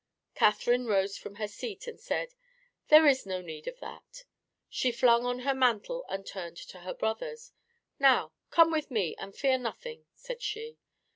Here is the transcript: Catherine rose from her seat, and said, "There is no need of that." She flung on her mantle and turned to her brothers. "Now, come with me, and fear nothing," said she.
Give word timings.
Catherine 0.33 0.87
rose 0.87 1.15
from 1.15 1.35
her 1.35 1.47
seat, 1.47 1.85
and 1.85 1.99
said, 1.99 2.33
"There 2.87 3.05
is 3.05 3.27
no 3.27 3.39
need 3.39 3.67
of 3.67 3.79
that." 3.81 4.23
She 4.67 4.91
flung 4.91 5.27
on 5.27 5.41
her 5.41 5.53
mantle 5.53 6.05
and 6.09 6.25
turned 6.25 6.57
to 6.57 6.79
her 6.79 6.95
brothers. 6.95 7.51
"Now, 7.99 8.33
come 8.49 8.71
with 8.71 8.89
me, 8.89 9.15
and 9.19 9.35
fear 9.35 9.59
nothing," 9.59 10.07
said 10.15 10.41
she. 10.41 10.79